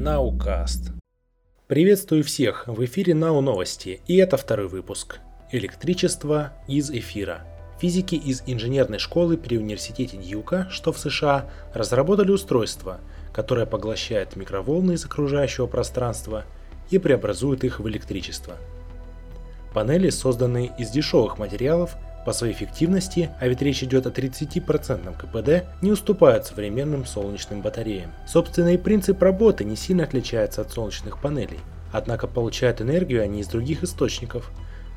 Наукаст. 0.00 0.92
Приветствую 1.66 2.22
всех, 2.22 2.68
в 2.68 2.84
эфире 2.84 3.16
Нау 3.16 3.40
Новости, 3.40 4.00
и 4.06 4.14
это 4.14 4.36
второй 4.36 4.68
выпуск. 4.68 5.18
Электричество 5.50 6.52
из 6.68 6.88
эфира. 6.92 7.44
Физики 7.80 8.14
из 8.14 8.44
инженерной 8.46 9.00
школы 9.00 9.36
при 9.36 9.58
университете 9.58 10.16
Дьюка, 10.16 10.68
что 10.70 10.92
в 10.92 11.00
США, 11.00 11.50
разработали 11.74 12.30
устройство, 12.30 13.00
которое 13.32 13.66
поглощает 13.66 14.36
микроволны 14.36 14.92
из 14.92 15.04
окружающего 15.04 15.66
пространства 15.66 16.44
и 16.90 16.98
преобразует 16.98 17.64
их 17.64 17.80
в 17.80 17.88
электричество. 17.88 18.54
Панели, 19.74 20.10
созданные 20.10 20.72
из 20.78 20.90
дешевых 20.90 21.38
материалов, 21.38 21.96
по 22.24 22.32
своей 22.32 22.52
эффективности, 22.52 23.30
а 23.40 23.48
ведь 23.48 23.62
речь 23.62 23.82
идет 23.82 24.06
о 24.06 24.10
30% 24.10 25.16
КПД, 25.16 25.66
не 25.82 25.92
уступают 25.92 26.46
современным 26.46 27.06
солнечным 27.06 27.62
батареям. 27.62 28.12
Собственно 28.26 28.74
и 28.74 28.78
принцип 28.78 29.22
работы 29.22 29.64
не 29.64 29.76
сильно 29.76 30.04
отличается 30.04 30.62
от 30.62 30.72
солнечных 30.72 31.20
панелей, 31.20 31.60
однако 31.92 32.26
получают 32.26 32.80
энергию 32.80 33.22
они 33.22 33.40
из 33.40 33.48
других 33.48 33.82
источников, 33.82 34.50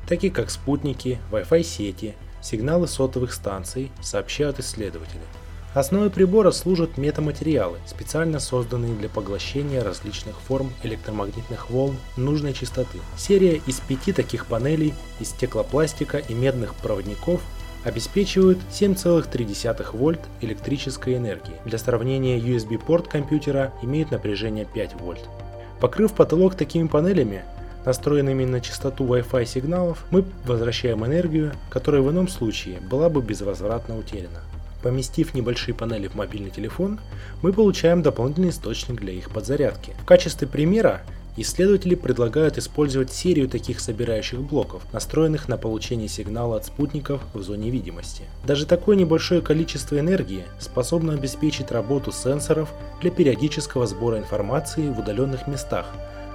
таких 0.06 0.32
как 0.32 0.50
спутники, 0.50 1.18
Wi-Fi 1.30 1.62
сети, 1.62 2.14
сигналы 2.40 2.88
сотовых 2.88 3.32
станций, 3.32 3.90
сообщают 4.02 4.58
исследователи. 4.58 5.22
Основой 5.74 6.10
прибора 6.10 6.50
служат 6.50 6.98
метаматериалы, 6.98 7.78
специально 7.86 8.40
созданные 8.40 8.94
для 8.94 9.08
поглощения 9.08 9.82
различных 9.82 10.38
форм 10.38 10.70
электромагнитных 10.82 11.70
волн 11.70 11.96
нужной 12.18 12.52
частоты. 12.52 12.98
Серия 13.16 13.60
из 13.66 13.80
пяти 13.80 14.12
таких 14.12 14.46
панелей 14.46 14.92
из 15.18 15.30
стеклопластика 15.30 16.18
и 16.18 16.34
медных 16.34 16.74
проводников 16.74 17.40
обеспечивают 17.84 18.58
7,3 18.70 19.96
вольт 19.96 20.20
электрической 20.42 21.16
энергии. 21.16 21.54
Для 21.64 21.78
сравнения 21.78 22.38
USB-порт 22.38 23.08
компьютера 23.08 23.72
имеет 23.80 24.10
напряжение 24.10 24.66
5 24.66 25.00
вольт. 25.00 25.26
Покрыв 25.80 26.12
потолок 26.12 26.54
такими 26.54 26.86
панелями, 26.86 27.44
настроенными 27.86 28.44
на 28.44 28.60
частоту 28.60 29.06
Wi-Fi 29.06 29.46
сигналов, 29.46 30.04
мы 30.10 30.22
возвращаем 30.44 31.04
энергию, 31.06 31.54
которая 31.70 32.02
в 32.02 32.10
ином 32.10 32.28
случае 32.28 32.78
была 32.80 33.08
бы 33.08 33.22
безвозвратно 33.22 33.96
утеряна. 33.96 34.42
Поместив 34.82 35.34
небольшие 35.34 35.74
панели 35.74 36.08
в 36.08 36.14
мобильный 36.14 36.50
телефон, 36.50 37.00
мы 37.42 37.52
получаем 37.52 38.02
дополнительный 38.02 38.50
источник 38.50 39.00
для 39.00 39.12
их 39.12 39.30
подзарядки. 39.30 39.94
В 40.02 40.04
качестве 40.04 40.48
примера 40.48 41.02
Исследователи 41.34 41.94
предлагают 41.94 42.58
использовать 42.58 43.10
серию 43.10 43.48
таких 43.48 43.80
собирающих 43.80 44.40
блоков, 44.42 44.82
настроенных 44.92 45.48
на 45.48 45.56
получение 45.56 46.06
сигнала 46.06 46.56
от 46.56 46.66
спутников 46.66 47.22
в 47.32 47.40
зоне 47.40 47.70
видимости. 47.70 48.24
Даже 48.46 48.66
такое 48.66 48.96
небольшое 48.96 49.40
количество 49.40 49.98
энергии 49.98 50.44
способно 50.58 51.14
обеспечить 51.14 51.70
работу 51.70 52.12
сенсоров 52.12 52.70
для 53.00 53.10
периодического 53.10 53.86
сбора 53.86 54.18
информации 54.18 54.90
в 54.90 54.98
удаленных 54.98 55.46
местах, 55.46 55.86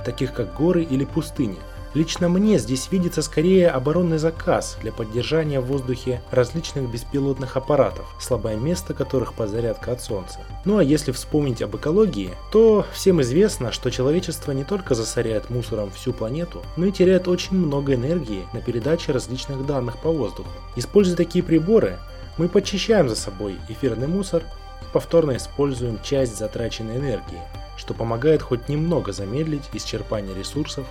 таких 0.04 0.34
как 0.34 0.56
горы 0.56 0.82
или 0.84 1.06
пустыни, 1.06 1.58
Лично 1.98 2.30
мне 2.30 2.59
здесь 2.59 2.90
видится 2.92 3.23
скорее 3.23 3.70
оборонный 3.72 4.20
заказ 4.20 4.78
для 4.84 4.92
поддержания 4.92 5.59
в 5.59 5.66
воздухе 5.66 6.22
различных 6.30 6.92
беспилотных 6.92 7.58
аппаратов, 7.58 8.06
слабое 8.20 8.56
место 8.56 8.94
которых 8.94 9.34
подзарядка 9.34 9.94
от 9.94 10.02
Солнца. 10.04 10.38
Ну 10.64 10.78
а 10.78 10.84
если 10.84 11.12
вспомнить 11.12 11.64
об 11.64 11.76
экологии, 11.76 12.36
то 12.52 12.86
всем 12.94 13.20
известно, 13.23 13.72
что 13.72 13.89
человечество 13.89 14.52
не 14.52 14.64
только 14.64 14.94
засоряет 14.94 15.50
мусором 15.50 15.89
всю 15.89 16.14
планету, 16.14 16.62
но 16.76 16.86
и 16.86 16.92
теряет 16.92 17.28
очень 17.28 17.58
много 17.58 17.95
энергии 17.95 18.45
на 18.54 18.61
передаче 18.61 19.11
различных 19.11 19.66
данных 19.66 19.98
по 19.98 20.11
воздуху. 20.11 20.52
Используя 20.76 21.17
такие 21.17 21.44
приборы, 21.44 21.98
мы 22.38 22.48
почищаем 22.48 23.09
за 23.09 23.16
собой 23.16 23.58
эфирный 23.70 24.06
мусор 24.06 24.44
и 24.84 24.94
повторно 24.94 25.36
используем 25.36 25.98
часть 26.04 26.38
затраченной 26.38 26.98
энергии, 26.98 27.42
что 27.76 27.95
помогает 27.95 28.43
хоть 28.43 28.70
немного 28.70 29.14
замедлить 29.14 29.64
исчерпание 29.73 30.36
ресурсов 30.36 30.86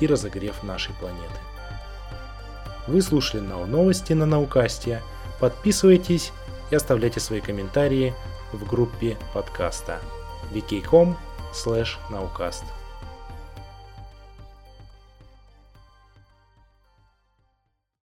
и 0.00 0.06
разогрев 0.06 0.62
нашей 0.62 0.94
планеты. 0.94 1.38
Вы 2.86 3.00
слушали 3.00 3.40
Нау 3.40 3.66
новости 3.66 4.12
на 4.12 4.26
Наукасте. 4.26 5.02
Подписывайтесь 5.40 6.32
и 6.70 6.76
оставляйте 6.76 7.20
свои 7.20 7.40
комментарии 7.40 8.14
в 8.52 8.66
группе 8.66 9.16
подкаста 9.32 10.00
wiki.com 10.52 11.16
slash 11.52 11.96
naukast. 12.10 12.64